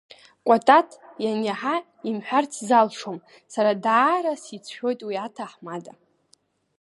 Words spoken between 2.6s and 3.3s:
залшом,